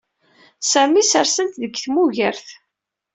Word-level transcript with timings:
Sami 0.71 1.01
ssersen-t 1.05 1.55
deg 1.61 1.73
tmugert. 1.77 2.47